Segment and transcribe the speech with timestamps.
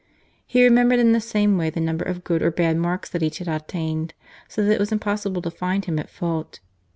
[0.47, 3.37] He remembered in the same way the number of good or bad marks which each
[3.37, 4.15] had obtained,
[4.47, 6.59] so that it was impossible to find him at fault.